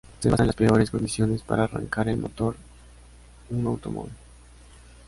[0.19, 2.55] Se basa en las peores condiciones para arrancar el motor
[3.51, 4.11] un automóvil.